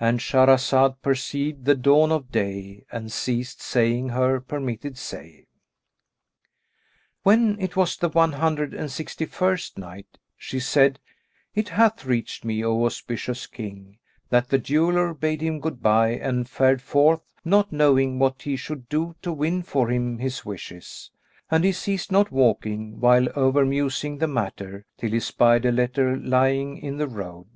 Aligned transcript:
—And 0.00 0.18
Shahrazad 0.18 1.00
perceived 1.00 1.64
the 1.64 1.76
dawn 1.76 2.10
of 2.10 2.32
day 2.32 2.84
and 2.90 3.12
ceased 3.12 3.62
saying 3.62 4.08
her 4.08 4.40
permitted 4.40 4.98
say. 4.98 5.46
When 7.22 7.56
it 7.60 7.76
was 7.76 7.96
the 7.96 8.08
One 8.08 8.32
Hundred 8.32 8.74
and 8.74 8.90
Sixty 8.90 9.26
first 9.26 9.78
Night, 9.78 10.18
She 10.36 10.58
said, 10.58 10.98
It 11.54 11.68
hath 11.68 12.04
reached 12.04 12.44
me, 12.44 12.64
O 12.64 12.84
auspicious 12.84 13.46
King, 13.46 13.98
that 14.28 14.48
the 14.48 14.58
jeweller 14.58 15.14
bade 15.14 15.40
him 15.40 15.60
good 15.60 15.80
bye 15.80 16.14
and 16.16 16.48
fared 16.48 16.82
forth 16.82 17.20
not 17.44 17.70
knowing 17.70 18.18
what 18.18 18.42
he 18.42 18.56
should 18.56 18.88
do 18.88 19.14
to 19.22 19.32
win 19.32 19.62
for 19.62 19.86
him 19.88 20.18
his 20.18 20.44
wishes; 20.44 21.12
and 21.48 21.62
he 21.62 21.70
ceased 21.70 22.10
not 22.10 22.32
walking, 22.32 22.98
while 22.98 23.28
over 23.38 23.64
musing 23.64 24.18
the 24.18 24.26
matter, 24.26 24.84
till 24.98 25.12
he 25.12 25.20
spied 25.20 25.64
a 25.64 25.70
letter 25.70 26.16
lying 26.16 26.76
in 26.78 26.96
the 26.96 27.06
road. 27.06 27.46